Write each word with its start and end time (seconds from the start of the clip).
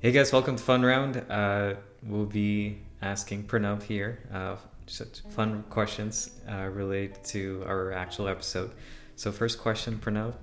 Hey 0.00 0.12
guys, 0.12 0.32
welcome 0.32 0.54
to 0.54 0.62
Fun 0.62 0.84
Round. 0.84 1.24
Uh, 1.28 1.74
we'll 2.04 2.24
be 2.24 2.78
asking 3.02 3.48
Pranav 3.48 3.82
here 3.82 4.20
uh, 4.32 4.54
such 4.86 5.22
fun 5.30 5.64
questions 5.70 6.30
uh, 6.48 6.68
related 6.68 7.24
to 7.24 7.64
our 7.66 7.90
actual 7.90 8.28
episode. 8.28 8.70
So, 9.16 9.32
first 9.32 9.58
question, 9.58 9.98
Pranav: 9.98 10.34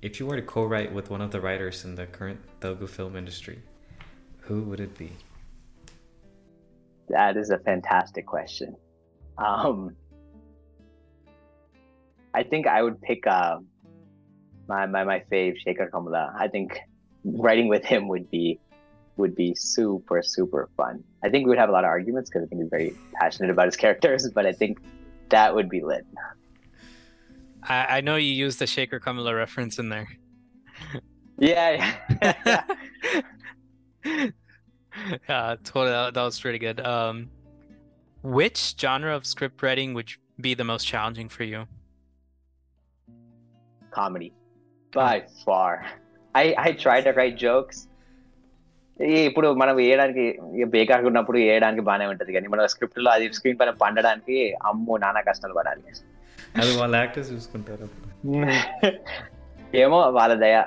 If 0.00 0.18
you 0.18 0.24
were 0.24 0.36
to 0.36 0.42
co-write 0.42 0.94
with 0.94 1.10
one 1.10 1.20
of 1.20 1.30
the 1.30 1.42
writers 1.42 1.84
in 1.84 1.94
the 1.94 2.06
current 2.06 2.40
Telugu 2.62 2.86
film 2.86 3.14
industry, 3.14 3.60
who 4.38 4.62
would 4.62 4.80
it 4.80 4.96
be? 4.96 5.12
That 7.10 7.36
is 7.36 7.50
a 7.50 7.58
fantastic 7.58 8.24
question. 8.24 8.74
Um, 9.36 9.94
I 12.32 12.44
think 12.44 12.66
I 12.66 12.82
would 12.82 12.98
pick 13.02 13.26
uh, 13.26 13.58
my, 14.66 14.86
my 14.86 15.04
my 15.04 15.22
fave 15.30 15.56
Shekhar 15.62 15.90
Kammula. 15.90 16.32
I 16.34 16.48
think 16.48 16.80
writing 17.26 17.68
with 17.68 17.84
him 17.84 18.08
would 18.08 18.30
be 18.30 18.58
would 19.16 19.34
be 19.34 19.54
super 19.54 20.22
super 20.22 20.68
fun. 20.76 21.02
I 21.22 21.28
think 21.28 21.44
we 21.44 21.50
would 21.50 21.58
have 21.58 21.68
a 21.68 21.72
lot 21.72 21.84
of 21.84 21.88
arguments 21.88 22.30
because 22.30 22.44
I 22.44 22.46
think 22.48 22.62
he's 22.62 22.70
very 22.70 22.94
passionate 23.14 23.50
about 23.50 23.66
his 23.66 23.76
characters, 23.84 24.28
but 24.30 24.46
I 24.46 24.52
think 24.52 24.78
that 25.30 25.54
would 25.54 25.68
be 25.68 25.82
lit. 25.82 26.06
I, 27.62 27.98
I 27.98 28.00
know 28.00 28.16
you 28.16 28.32
used 28.32 28.58
the 28.58 28.64
Shekhar 28.64 29.00
Kammula 29.00 29.36
reference 29.36 29.78
in 29.78 29.88
there. 29.88 30.08
Yeah, 31.38 31.96
yeah. 32.22 32.64
yeah, 35.28 35.56
totally. 35.64 35.90
That, 35.90 36.14
that 36.14 36.22
was 36.22 36.40
pretty 36.40 36.58
good. 36.58 36.80
Um, 36.80 37.30
which 38.22 38.74
genre 38.78 39.14
of 39.14 39.26
script 39.26 39.62
writing 39.62 39.94
would 39.94 40.10
be 40.40 40.54
the 40.54 40.64
most 40.64 40.86
challenging 40.86 41.28
for 41.28 41.44
you? 41.44 41.66
Comedy, 43.90 44.32
by 44.92 45.24
far. 45.44 45.86
I 46.34 46.54
I 46.56 46.72
try 46.72 47.00
to 47.00 47.12
write 47.12 47.36
jokes. 47.36 47.88
ఇప్పుడు 49.04 49.54
మనం 49.54 49.76
వేయడానికి 49.76 50.38
బేకార్ 50.64 51.04
ఉన్నప్పుడు 51.04 51.38
వేయడానికి 51.38 51.82
బాగానే 51.82 52.06
ఉంటది. 52.06 52.32
కానీ 52.32 52.48
మన 52.48 52.66
స్క్రిప్ట్లో 52.66 53.10
అది 53.10 53.32
స్క్రీన్ 53.32 53.58
పైన 53.60 53.70
పండడానికి 53.70 54.56
అమ్మో 54.64 54.96
నానా 54.96 55.20
కష్టాలు 55.20 55.54
పడాలి. 55.54 55.82
అది 56.56 56.76
వాళ్ళ 56.76 56.96
యాక్టర్స్ 56.96 57.32
చూసుకుంటారు. 57.32 57.88
ఏమో 59.76 60.00
వాళ్ళ 60.00 60.34
దయ. 60.34 60.64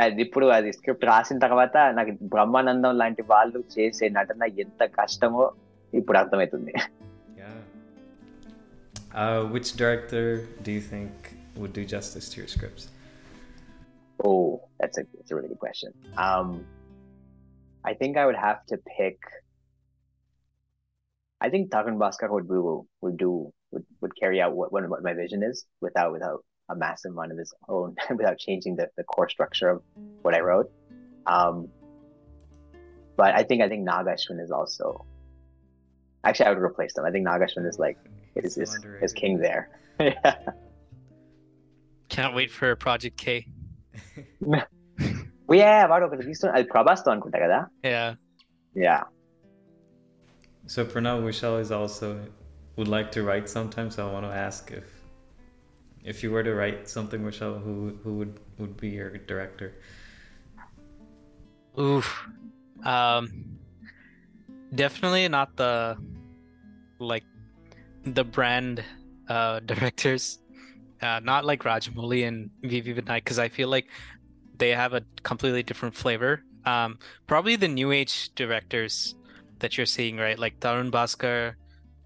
అది 0.00 0.22
ఇప్పుడు 0.22 0.46
అది 0.46 0.72
స్క్రిప్ట్ 0.72 1.04
రాసిన 1.04 1.38
తర్వాత 1.38 1.76
నాకు 1.76 2.10
బ్రహ్మానందం 2.10 2.98
లాంటి 2.98 3.22
వాళ్ళు 3.22 3.64
చేసే 3.78 4.08
నటన 4.08 4.42
ఎంత 4.42 4.84
కష్టమో 4.84 5.52
ఇప్పుడు 5.94 6.18
అర్థమవుతుంది. 6.18 6.74
Would 11.58 11.72
do 11.72 11.82
justice 11.82 12.26
to 12.32 12.38
your 12.40 12.48
scripts? 12.54 12.84
Oh, 14.18 14.56
that's 14.82 14.98
a 14.98 15.02
that's 15.02 15.30
a 15.32 15.36
really 15.36 15.48
good 15.48 15.60
question. 15.66 15.90
Um, 16.16 16.48
I 17.84 17.94
think 17.94 18.16
I 18.16 18.26
would 18.26 18.36
have 18.36 18.64
to 18.66 18.78
pick. 18.96 19.18
I 21.40 21.50
think 21.50 21.70
Tarun 21.70 21.98
Bhaskar 21.98 22.30
would 22.30 22.48
do 22.48 22.86
would 23.00 23.16
do 23.18 23.52
would, 23.70 23.84
would 24.00 24.16
carry 24.18 24.40
out 24.40 24.54
what, 24.54 24.72
what 24.72 25.02
my 25.02 25.12
vision 25.12 25.42
is 25.42 25.66
without 25.80 26.12
without 26.12 26.44
a 26.70 26.76
massive 26.76 27.12
amount 27.12 27.32
of 27.32 27.38
his 27.38 27.52
own 27.68 27.94
without 28.10 28.38
changing 28.38 28.76
the, 28.76 28.88
the 28.96 29.04
core 29.04 29.28
structure 29.28 29.68
of 29.68 29.82
what 30.22 30.34
I 30.34 30.40
wrote. 30.40 30.70
Um, 31.26 31.68
but 33.16 33.34
I 33.34 33.42
think 33.42 33.62
I 33.62 33.68
think 33.68 33.84
Nag 33.84 34.06
Ashwin 34.06 34.42
is 34.42 34.50
also 34.50 35.04
actually 36.24 36.46
I 36.46 36.50
would 36.50 36.62
replace 36.62 36.94
them. 36.94 37.04
I 37.04 37.10
think 37.10 37.24
Nag 37.24 37.40
Ashwin 37.42 37.68
is 37.68 37.78
like 37.78 37.98
is 38.34 38.56
is, 38.56 38.78
is 39.02 39.12
king 39.12 39.38
there. 39.38 39.70
yeah. 40.00 40.36
Can't 42.08 42.34
wait 42.34 42.50
for 42.50 42.74
Project 42.76 43.16
K. 43.16 43.46
ಯಾ 45.52 45.72
ಮಾಡೋ 45.92 46.06
ಅಲ್ಲಿ 46.56 46.68
ಪ್ರಭಾಸ್ 46.74 47.02
ಅನ್ಕೊಂಟಾ 47.14 47.40
ಕದಾ 47.44 47.60
ಯಾ 47.94 48.04
ಯಾ 48.86 48.96
So 50.66 50.84
Pranav 50.90 51.18
Vishal 51.24 51.60
is 51.60 51.70
also 51.78 52.06
would 52.76 52.88
like 52.88 53.12
to 53.12 53.22
write 53.22 53.48
sometime. 53.48 53.90
So 53.90 53.98
I 54.08 54.12
want 54.12 54.26
to 54.26 54.32
ask 54.32 54.70
if 54.72 54.86
if 56.04 56.22
you 56.22 56.30
were 56.30 56.42
to 56.42 56.54
write 56.54 56.88
something, 56.88 57.20
Vishal, 57.22 57.62
who 57.64 57.74
who 58.02 58.14
would 58.20 58.40
would 58.58 58.76
be 58.76 58.88
your 58.88 59.10
director? 59.18 59.68
Oof, 61.78 62.08
um, 62.84 63.28
definitely 64.74 65.28
not 65.28 65.56
the 65.56 65.96
like 66.98 67.24
the 68.04 68.24
brand 68.24 68.84
uh, 69.28 69.60
directors. 69.72 70.38
Uh, 71.02 71.20
not 71.22 71.44
like 71.44 71.64
Rajamouli 71.64 72.26
and 72.26 72.50
Vivi 72.62 72.94
Vinay, 72.94 73.16
because 73.16 73.38
I 73.38 73.48
feel 73.48 73.68
like 73.68 73.88
they 74.58 74.70
have 74.70 74.94
a 74.94 75.02
completely 75.22 75.62
different 75.62 75.94
flavor. 75.94 76.42
Um, 76.64 76.98
probably 77.26 77.56
the 77.56 77.68
new 77.68 77.92
age 77.92 78.34
directors 78.34 79.14
that 79.58 79.76
you're 79.76 79.86
seeing, 79.86 80.16
right? 80.16 80.38
Like 80.38 80.60
Tarun 80.60 80.90
Bhaskar, 80.90 81.54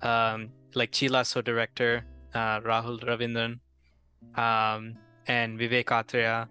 um, 0.02 0.50
like 0.74 0.92
Chi 0.98 1.06
La 1.06 1.22
Sow 1.22 1.42
director, 1.42 2.04
uh, 2.34 2.60
Rahul 2.60 3.00
Ravindran, 3.04 3.60
um, 4.38 4.96
and 5.26 5.58
Vivek 5.58 5.86
Athreya. 5.86 6.48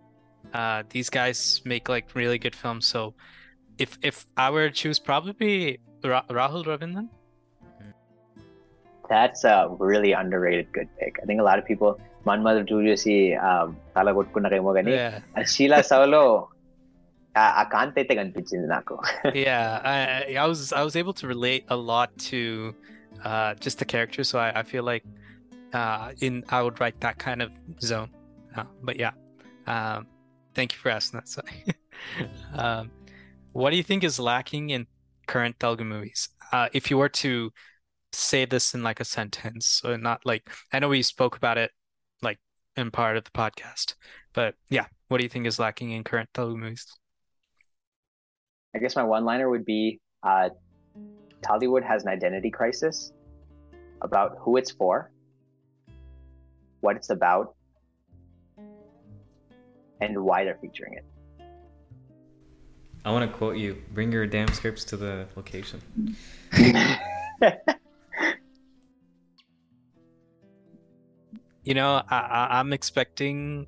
Uh, 0.54 0.84
these 0.90 1.10
guys 1.10 1.62
make 1.66 1.90
like 1.90 2.16
really 2.16 2.40
good 2.40 2.56
films. 2.56 2.86
So 2.86 3.14
if 3.78 3.98
if 4.02 4.26
I 4.38 4.50
were 4.50 4.70
to 4.70 4.74
choose, 4.74 5.00
probably 5.00 5.80
Ra- 6.04 6.26
Rahul 6.30 6.66
Ravindran. 6.66 7.10
That's 9.10 9.46
a 9.46 9.68
really 9.80 10.12
underrated 10.12 10.72
good 10.74 10.90
pick. 11.00 11.18
I 11.22 11.26
think 11.26 11.40
a 11.40 11.44
lot 11.44 11.60
of 11.60 11.66
people 11.66 12.00
మన్మధు 12.29 12.61
two 12.71 12.77
చూసి 12.89 13.15
తల 13.97 14.09
కొట్టుకున్నారేమో 14.19 14.73
కానీ 14.79 14.95
Yeah. 15.01 15.15
Sheela 15.55 15.79
సవలో 15.91 16.23
ఆ 17.61 17.63
కాంతి 17.75 17.99
అయితే 18.01 18.15
కనిపించింది 18.21 18.67
నాకు 18.77 18.95
yeah 19.49 19.67
I, 19.93 19.97
I- 20.17 20.37
I 20.43 20.47
was 20.53 20.63
i 20.81 20.83
was 20.89 20.95
able 21.03 21.15
to 21.21 21.27
relate 21.35 21.65
a 21.77 21.79
lot 21.93 22.09
to 22.31 22.41
uh 23.31 23.51
just 23.65 23.77
the 23.83 23.89
character 23.93 24.23
so 24.31 24.35
i, 24.47 24.49
I 24.61 24.63
feel 24.73 24.85
like 24.93 25.05
uh 25.81 26.07
in 26.27 26.35
i 26.57 26.61
would 26.65 26.77
write 26.81 26.99
that 27.07 27.17
kind 27.27 27.41
of 27.45 27.51
zone 27.91 28.11
uh, 28.57 28.67
but 28.89 28.97
yeah 29.05 29.15
um 29.75 30.01
thank 30.57 30.69
you 30.75 30.79
for 30.83 30.91
asking 30.99 31.17
that 31.21 31.29
so, 31.35 31.41
um 32.65 32.85
what 33.61 33.71
do 33.73 33.77
you 33.81 33.87
think 33.91 34.03
is 34.11 34.19
lacking 34.33 34.67
in 34.77 34.83
current 35.33 35.55
Telugu 35.63 35.85
movies 35.95 36.23
uh 36.57 36.69
if 36.79 36.85
you 36.91 36.99
were 37.03 37.13
to 37.25 37.33
say 38.29 38.43
this 38.55 38.67
in 38.77 38.83
like 38.89 39.01
a 39.07 39.09
sentence 39.19 39.67
or 39.89 39.95
not 40.09 40.21
like 40.33 40.45
i 40.73 40.79
know 40.81 40.91
we 40.97 41.03
spoke 41.15 41.37
about 41.43 41.59
it 41.65 41.71
like 42.78 42.86
in 42.86 42.92
part 42.92 43.18
of 43.18 43.24
the 43.24 43.32
podcast 43.32 43.96
but 44.34 44.56
yeah 44.70 44.86
what 45.08 45.18
do 45.18 45.24
you 45.24 45.30
think 45.30 45.46
is 45.46 45.60
lacking 45.60 45.92
in 45.92 46.04
current 46.04 46.30
Telugu 46.34 46.58
movies 46.58 46.86
I 48.76 48.80
guess 48.80 48.96
my 48.96 49.04
one 49.04 49.26
liner 49.26 49.50
would 49.50 49.66
be 49.66 50.00
uh, 50.24 50.50
Tollywood 51.42 51.84
has 51.84 52.04
an 52.04 52.10
identity 52.10 52.52
crisis 52.52 53.12
about 54.02 54.38
who 54.40 54.58
it's 54.58 54.70
for, 54.70 55.12
what 56.82 56.96
it's 56.96 57.10
about, 57.10 57.56
and 60.02 60.24
why 60.24 60.44
they're 60.44 60.60
featuring 60.62 60.94
it. 60.94 61.06
I 63.04 63.12
want 63.12 63.32
to 63.32 63.36
quote 63.36 63.58
you: 63.58 63.82
"Bring 63.94 64.12
your 64.12 64.28
damn 64.28 64.50
scripts 64.50 64.84
to 64.86 64.98
the 64.98 65.28
location." 65.36 65.82
You 71.67 71.75
know, 71.75 72.03
I, 72.09 72.19
I, 72.19 72.59
I'm 72.59 72.73
expecting 72.73 73.67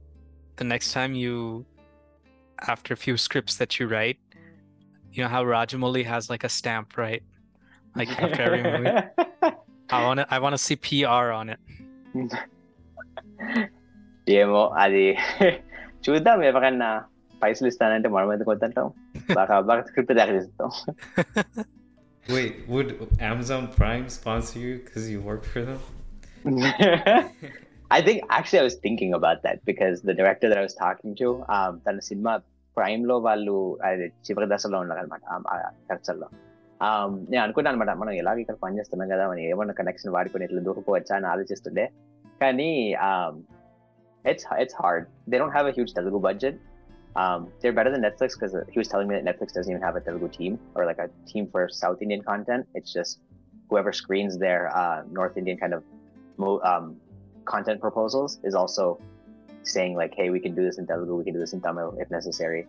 the 0.57 0.65
next 0.65 0.93
time 0.93 1.15
you, 1.15 1.65
after 2.67 2.95
a 2.95 2.97
few 2.97 3.17
scripts 3.17 3.57
that 3.57 3.79
you 3.79 3.87
write, 3.87 4.19
you 5.13 5.23
know 5.23 5.29
how 5.29 5.45
Rajamouli 5.45 6.05
has 6.05 6.29
like 6.29 6.45
a 6.45 6.49
stamp, 6.49 6.97
right? 6.97 7.23
Like 7.95 8.11
after 8.21 8.43
every 8.43 8.63
movie. 8.63 8.91
I 9.91 10.05
want 10.05 10.19
to, 10.21 10.27
I 10.29 10.39
want 10.41 10.55
to 10.55 10.59
see 10.59 10.77
PR 10.77 11.27
on 11.41 11.51
it. 11.55 11.61
ఏమో 14.41 14.61
అది 14.83 15.03
చూద్దాం 16.05 16.39
ఎవరన్నా 16.51 16.91
పైసలు 17.43 17.69
ఇస్తానంటే 17.73 18.09
మనం 18.15 18.29
ఎందుకు 18.35 18.51
వద్దంటాం 18.53 18.87
బాగా 19.39 19.57
బాగా 19.71 19.83
స్క్రిప్ట్ 19.91 20.15
దాకా 20.21 20.35
తీస్తాం 20.39 20.71
Wait, 22.35 22.55
would 22.73 22.91
Amazon 23.31 23.65
Prime 23.79 24.07
sponsor 24.09 24.59
you 24.59 24.71
because 24.85 25.07
you 25.13 25.19
work 25.31 25.43
for 25.53 25.63
them? 25.69 25.81
I 27.91 28.03
think 28.07 28.19
actually 28.37 28.61
I 28.61 28.67
was 28.69 28.77
thinking 28.85 29.13
about 29.15 29.39
that 29.45 29.59
because 29.71 29.97
the 30.09 30.15
director 30.21 30.49
that 30.51 30.59
I 30.59 30.65
was 30.69 30.75
talking 30.85 31.13
to, 31.21 31.29
um, 31.57 31.73
తన 31.87 32.03
సినిమా 32.11 32.33
ప్రైమ్ 32.77 33.03
లో 33.11 33.17
వాళ్ళు 33.27 33.55
అది 33.89 34.07
చివరి 34.27 34.47
దశలో 34.53 34.79
ఉన్నారు 34.85 35.01
అనమాట 35.03 35.23
ఖర్చుల్లో 35.91 36.29
నేను 37.33 37.43
అనుకున్నాను 37.45 37.73
అనమాట 37.73 37.93
మనం 38.03 38.13
ఎలాగ 38.23 38.39
ఇక్కడ 38.45 38.57
పనిచేస్తున్నాం 38.65 39.09
కదా 39.15 39.25
మనం 39.31 39.43
ఏమన్నా 39.51 39.75
కనెక్షన్ 39.81 40.13
వాడుకొని 40.17 40.45
ఇట్లా 40.49 40.63
దూకపోవచ్చా 40.69 41.15
అని 41.19 41.29
ఆలోచిస్తుండే 41.35 41.85
కానీ 42.43 42.71
it's 44.25 44.47
it's 44.63 44.79
hard 44.83 45.07
they 45.33 45.39
don't 45.43 45.55
have 45.57 45.69
a 45.73 45.75
huge 45.79 45.93
Telugu 46.01 46.21
budget 46.29 46.59
Um, 47.17 47.49
they're 47.61 47.73
better 47.73 47.91
than 47.91 48.03
Netflix 48.03 48.35
because 48.35 48.55
he 48.71 48.79
was 48.79 48.89
telling 48.89 49.09
me 49.09 49.15
that 49.15 49.25
Netflix 49.25 49.53
doesn't 49.53 49.71
even 49.71 49.83
have 49.83 49.97
a 49.97 50.01
Telugu 50.01 50.29
team 50.29 50.59
or 50.75 50.85
like 50.85 50.99
a 50.99 51.09
team 51.27 51.49
for 51.53 51.69
South 51.69 52.03
Indian 52.03 52.23
content. 52.23 52.67
It's 52.75 52.93
just 52.93 53.21
whoever 53.71 53.93
screens 53.93 54.37
their 54.37 54.77
uh, 54.77 55.03
North 55.11 55.37
Indian 55.37 55.57
kind 55.57 55.75
of 55.75 55.83
mo- 56.39 56.61
um, 56.63 56.97
content 57.53 57.81
proposals 57.87 58.33
is 58.49 58.55
also 58.63 58.85
saying 59.75 59.93
like, 60.03 60.15
"Hey, 60.21 60.29
we 60.37 60.41
can 60.45 60.55
do 60.59 60.65
this 60.69 60.79
in 60.81 60.87
Telugu, 60.91 61.15
we 61.21 61.25
can 61.29 61.35
do 61.39 61.43
this 61.45 61.55
in 61.57 61.61
Tamil 61.67 61.91
if 62.05 62.11
necessary." 62.19 62.63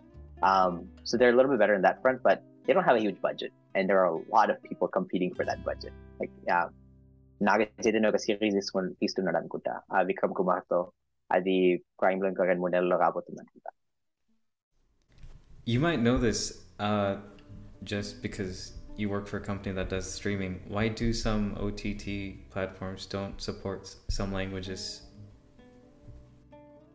Um, 0.50 0.72
so 1.08 1.12
they're 1.18 1.34
a 1.34 1.38
little 1.38 1.52
bit 1.54 1.60
better 1.64 1.76
in 1.80 1.84
that 1.88 1.98
front. 2.02 2.18
But 2.28 2.38
they 2.66 2.72
don't 2.74 2.88
have 2.90 2.98
a 3.00 3.04
huge 3.06 3.20
budget, 3.28 3.52
and 3.74 3.82
there 3.88 4.00
are 4.02 4.10
a 4.16 4.18
lot 4.36 4.48
of 4.52 4.56
people 4.68 4.88
competing 4.98 5.32
for 5.38 5.44
that 5.50 5.60
budget. 5.70 5.94
Like 6.20 6.34
yeah, 6.50 6.66
Naga 7.46 7.62
Chaitanya 7.84 8.10
ఒక 8.10 8.18
series 8.24 8.54
తీసుకొని 8.58 8.90
తీస్తున్నాడు 9.00 9.38
అనుకుంటా 9.40 9.72
ఆ 9.96 10.00
విక్రమ్ 10.10 10.36
కుమార్ 10.38 10.62
తో 10.72 10.78
అది 11.36 11.56
crime 12.00 12.22
లో 12.22 12.28
ఇంకా 12.32 12.44
రెండు 12.50 12.62
మూడు 12.64 12.74
నెలల్లో 12.76 12.98
రాబోతుంది 13.04 13.40
అనుకుంటా 13.44 13.72
You 15.72 15.78
might 15.84 16.00
know 16.06 16.16
this 16.26 16.40
uh, 16.86 17.12
just 17.92 18.12
because 18.24 18.58
you 18.97 19.09
work 19.09 19.27
for 19.27 19.37
a 19.37 19.41
company 19.41 19.73
that 19.75 19.89
does 19.89 20.11
streaming. 20.11 20.61
Why 20.67 20.87
do 20.87 21.13
some 21.13 21.55
OTT 21.59 22.49
platforms 22.51 23.05
don't 23.05 23.41
support 23.41 23.95
some 24.09 24.31
languages? 24.31 25.01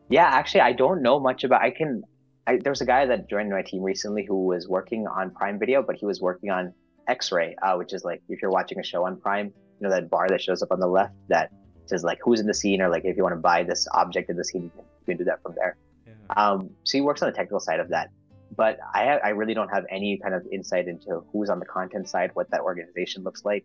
Yeah, 0.08 0.26
actually, 0.26 0.60
I 0.60 0.72
don't 0.72 1.02
know 1.02 1.18
much 1.18 1.44
about. 1.44 1.62
I 1.62 1.70
can. 1.70 2.02
I, 2.46 2.58
there 2.62 2.70
was 2.70 2.80
a 2.80 2.86
guy 2.86 3.06
that 3.06 3.28
joined 3.28 3.50
my 3.50 3.62
team 3.62 3.82
recently 3.82 4.24
who 4.24 4.46
was 4.46 4.68
working 4.68 5.06
on 5.08 5.32
Prime 5.32 5.58
Video, 5.58 5.82
but 5.82 5.96
he 5.96 6.06
was 6.06 6.20
working 6.20 6.50
on 6.50 6.72
X-Ray, 7.08 7.56
uh, 7.60 7.74
which 7.74 7.92
is 7.92 8.04
like 8.04 8.22
if 8.28 8.40
you're 8.40 8.52
watching 8.52 8.78
a 8.78 8.84
show 8.84 9.04
on 9.04 9.16
Prime, 9.20 9.46
you 9.46 9.88
know 9.88 9.90
that 9.90 10.08
bar 10.08 10.28
that 10.28 10.40
shows 10.40 10.62
up 10.62 10.70
on 10.70 10.78
the 10.78 10.86
left 10.86 11.14
that 11.28 11.50
says 11.86 12.04
like 12.04 12.18
who's 12.22 12.40
in 12.40 12.46
the 12.46 12.54
scene 12.54 12.80
or 12.82 12.88
like 12.88 13.04
if 13.04 13.16
you 13.16 13.22
want 13.22 13.34
to 13.34 13.40
buy 13.40 13.62
this 13.62 13.86
object 13.92 14.30
in 14.30 14.36
the 14.36 14.44
scene, 14.44 14.64
you 14.64 14.70
can, 15.06 15.16
do 15.16 15.24
that 15.24 15.42
from 15.42 15.54
there. 15.56 15.76
Yeah. 16.06 16.12
Um, 16.36 16.70
so 16.84 16.98
he 16.98 17.02
works 17.02 17.22
on 17.22 17.30
the 17.30 17.36
technical 17.36 17.60
side 17.60 17.80
of 17.80 17.88
that, 17.88 18.10
but 18.56 18.78
I 18.94 19.18
I 19.18 19.28
really 19.30 19.54
don't 19.54 19.68
have 19.68 19.84
any 19.90 20.18
kind 20.18 20.34
of 20.34 20.46
insight 20.50 20.88
into 20.88 21.24
who's 21.32 21.50
on 21.50 21.58
the 21.58 21.66
content 21.66 22.08
side, 22.08 22.30
what 22.34 22.50
that 22.50 22.60
organization 22.60 23.22
looks 23.22 23.44
like, 23.44 23.64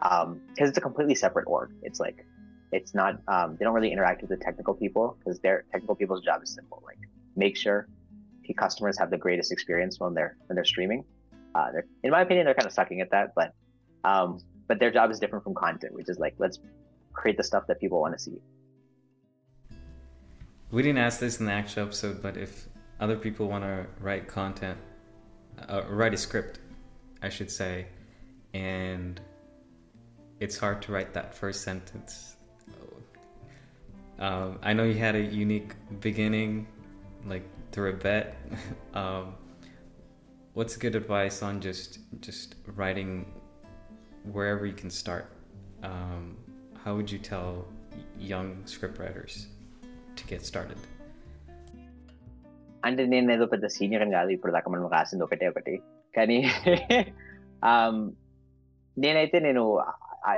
because 0.00 0.68
it's 0.68 0.78
a 0.78 0.80
completely 0.80 1.14
separate 1.14 1.46
org. 1.46 1.70
It's 1.82 2.00
like 2.00 2.24
it's 2.72 2.94
not 2.94 3.20
um, 3.28 3.56
they 3.58 3.64
don't 3.64 3.74
really 3.74 3.92
interact 3.92 4.20
with 4.20 4.30
the 4.30 4.36
technical 4.36 4.74
people 4.74 5.16
because 5.18 5.38
their 5.40 5.64
technical 5.72 5.94
people's 5.94 6.22
job 6.22 6.42
is 6.42 6.54
simple, 6.54 6.82
like 6.84 6.98
make 7.36 7.56
sure 7.56 7.88
the 8.46 8.54
customers 8.54 8.98
have 8.98 9.10
the 9.10 9.18
greatest 9.18 9.52
experience 9.52 10.00
when 10.00 10.14
they're 10.14 10.36
when 10.46 10.56
they're 10.56 10.64
streaming. 10.64 11.04
Uh, 11.54 11.72
they're, 11.72 11.86
in 12.02 12.10
my 12.10 12.22
opinion, 12.22 12.44
they're 12.44 12.54
kind 12.54 12.66
of 12.66 12.72
sucking 12.72 13.00
at 13.00 13.10
that, 13.10 13.32
but 13.34 13.54
um, 14.04 14.40
but 14.66 14.78
their 14.78 14.90
job 14.90 15.10
is 15.10 15.18
different 15.18 15.44
from 15.44 15.54
content, 15.54 15.94
which 15.94 16.08
is 16.08 16.18
like 16.18 16.34
let's 16.38 16.58
create 17.12 17.36
the 17.36 17.44
stuff 17.44 17.66
that 17.68 17.80
people 17.80 18.00
want 18.00 18.14
to 18.14 18.18
see. 18.18 18.38
We 20.70 20.82
didn't 20.82 20.98
ask 20.98 21.20
this 21.20 21.40
in 21.40 21.46
the 21.46 21.52
actual 21.52 21.84
episode, 21.84 22.22
but 22.22 22.36
if 22.36 22.67
other 23.00 23.16
people 23.16 23.48
want 23.48 23.64
to 23.64 23.86
write 24.00 24.26
content, 24.28 24.78
uh, 25.68 25.82
write 25.88 26.14
a 26.14 26.16
script, 26.16 26.60
I 27.22 27.28
should 27.28 27.50
say, 27.50 27.86
and 28.54 29.20
it's 30.40 30.58
hard 30.58 30.82
to 30.82 30.92
write 30.92 31.12
that 31.14 31.34
first 31.34 31.62
sentence. 31.62 32.36
Um, 34.18 34.58
I 34.62 34.72
know 34.72 34.82
you 34.82 34.94
had 34.94 35.14
a 35.14 35.22
unique 35.22 35.74
beginning, 36.00 36.66
like 37.24 37.44
through 37.70 37.90
a 37.90 37.92
bet. 37.94 38.36
um, 38.94 39.34
what's 40.54 40.76
good 40.76 40.96
advice 40.96 41.42
on 41.42 41.60
just 41.60 42.00
just 42.20 42.56
writing 42.74 43.26
wherever 44.32 44.66
you 44.66 44.72
can 44.72 44.90
start? 44.90 45.30
Um, 45.84 46.36
how 46.82 46.96
would 46.96 47.10
you 47.10 47.18
tell 47.18 47.66
young 48.18 48.56
scriptwriters 48.64 49.46
to 50.16 50.26
get 50.26 50.44
started? 50.44 50.78
అంటే 52.84 53.06
నేను 53.06 53.32
ఏదో 53.32 53.46
పెద్ద 53.46 53.66
senior 53.66 54.02
అని 54.02 54.12
కాదు 54.12 54.28
ఇప్పుడు 54.28 54.52
దాకా 54.52 54.72
మనం 54.72 54.88
రాసింది 54.88 55.24
ఒకటే 55.24 55.48
ఒకటి. 55.48 55.82
కానీ 56.16 56.44
నేనైతే 58.98 59.38
నేను 59.38 59.84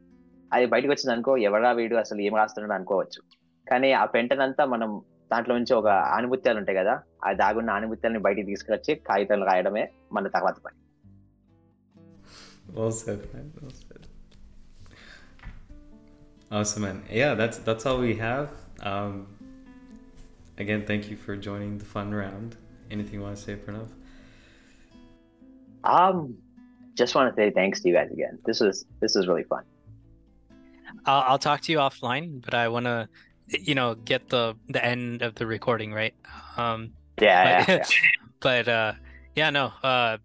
అది 0.53 0.67
బయటకు 0.67 0.91
వచ్చింది 0.93 1.13
అనుకో 1.15 1.33
ఎవరా 1.49 1.71
వీడు 1.73 1.97
అసలు 1.97 2.21
ఏం 2.21 2.35
రాస్తున్నాడు 2.37 2.75
అనుకోవచ్చు 2.75 3.21
కానీ 3.67 3.93
ఆ 3.93 4.05
పెంటనంతా 4.05 4.65
మనం 4.65 4.91
దాంట్లో 5.33 5.55
నుంచి 5.59 5.75
ఒక 5.75 5.89
ఆనుభూత్యాలు 5.89 6.59
ఉంటాయి 6.59 6.79
కదా 6.79 6.95
ఆ 7.25 7.33
దాగున్న 7.33 7.71
ఆనుభూత్యాలని 7.71 8.19
బయటికి 8.19 8.47
తీసుకొచ్చి 8.47 8.95
కాగితాలు 9.09 9.45
రాయడమే 9.45 9.85
మన 10.13 10.29
తర్వాత 10.29 10.59
పని 10.67 10.79
Well 12.75 12.93
said, 12.93 13.33
man. 13.33 13.47
Well 13.61 13.73
said. 13.73 14.03
Awesome, 16.51 16.83
man. 16.83 17.03
Yeah, 17.11 17.35
that's 17.35 17.59
that's 17.59 17.87
all 17.87 17.99
we 17.99 18.15
have. 18.17 18.51
Um, 18.81 19.15
again, 20.59 20.85
thank 20.87 21.11
you 21.11 21.17
for 21.17 21.35
joining 21.37 21.79
the 21.79 21.85
fun 21.85 22.15
round. 22.15 22.51
Anything 22.91 23.15
you 23.15 23.23
want 23.23 23.37
to 23.37 23.43
say, 23.43 23.57
Pranav? 23.57 23.89
Um 25.85 26.37
just 26.95 27.15
want 27.15 27.35
to 27.35 27.41
say 27.41 27.51
thanks 27.51 27.81
to 27.81 27.89
you 27.89 27.95
guys 27.95 28.11
again 28.11 28.39
this 28.45 28.61
was 28.61 28.85
this 29.01 29.15
was 29.15 29.27
really 29.27 29.45
fun 29.45 29.65
I'll, 31.07 31.23
I'll 31.23 31.39
talk 31.39 31.61
to 31.63 31.73
you 31.73 31.79
offline, 31.79 32.43
but 32.45 32.55
I 32.55 32.69
want 32.69 32.87
to, 32.87 33.09
you 33.49 33.75
know, 33.75 33.95
get 33.95 34.29
the 34.29 34.57
the 34.69 34.85
end 34.85 35.23
of 35.23 35.35
the 35.35 35.47
recording 35.47 35.93
right. 35.93 36.15
Um, 36.57 36.93
yeah, 37.21 37.65
but, 37.65 37.69
yeah, 37.69 37.77
yeah. 37.77 38.29
but 38.41 38.69
uh, 38.69 38.93
yeah, 39.35 39.51
no, 39.51 39.73
uh, 39.83 40.19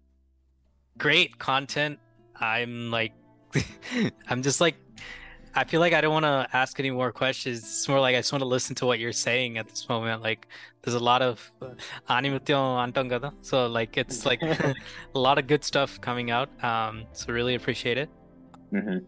great 0.98 1.38
content. 1.38 1.98
I'm 2.38 2.90
like, 2.90 3.12
I'm 4.28 4.42
just 4.42 4.60
like, 4.60 4.76
I 5.56 5.64
feel 5.64 5.80
like 5.80 5.94
I 5.94 6.02
don't 6.02 6.12
want 6.12 6.24
to 6.24 6.46
ask 6.52 6.78
any 6.78 6.90
more 6.90 7.10
questions. 7.12 7.60
It's 7.60 7.88
more 7.88 7.98
like 7.98 8.14
I 8.14 8.18
just 8.18 8.30
want 8.30 8.42
to 8.42 8.46
listen 8.46 8.74
to 8.76 8.86
what 8.86 8.98
you're 8.98 9.12
saying 9.12 9.56
at 9.56 9.66
this 9.68 9.88
moment. 9.88 10.22
Like, 10.22 10.46
there's 10.82 10.94
a 10.94 10.98
lot 11.02 11.22
of 11.22 11.50
antam 12.08 13.08
kada. 13.08 13.32
so 13.40 13.66
like 13.66 13.96
it's 13.96 14.26
like 14.26 14.42
a 14.42 14.74
lot 15.14 15.38
of 15.38 15.46
good 15.46 15.64
stuff 15.64 16.00
coming 16.00 16.30
out. 16.30 16.48
Um, 16.62 17.06
so 17.12 17.32
really 17.32 17.54
appreciate 17.54 17.98
it. 17.98 18.10
Mhm. 18.72 19.04